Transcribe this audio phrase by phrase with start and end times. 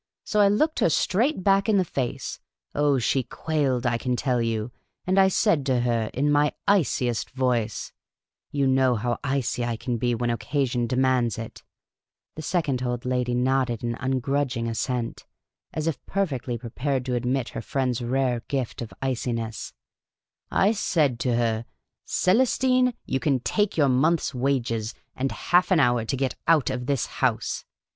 [0.23, 2.39] So I looked her straight back in the face—
[2.73, 4.71] oh, she quailed, I can tell you—
[5.05, 7.93] and I said to her in my iciest voice—
[8.51, 11.63] you know how icy I 8 Miss Caylcy's Adventures can be when occasion demands it"—
[12.35, 15.27] the second old lady nodded an nngrndginj; assent,
[15.71, 19.71] as if perfectly prepared to ad mit her friend's rare gift of iciness
[20.65, 21.65] —"I said to her,'
[22.07, 26.17] Ccles tine, you can take your month's wages, and half an hour to oui, maoamk;
[26.17, 26.17] MF.RCI BKAUrorP, madamk.
[26.17, 27.65] get out of this house.'